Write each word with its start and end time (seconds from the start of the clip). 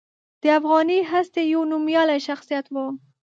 د 0.41 0.43
افغاني 0.59 0.99
هستې 1.11 1.41
یو 1.53 1.61
نومیالی 1.71 2.19
شخصیت 2.27 2.65
و. 2.73 2.75